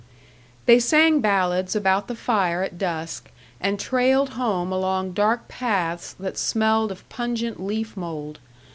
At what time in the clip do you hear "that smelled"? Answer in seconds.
6.13-6.91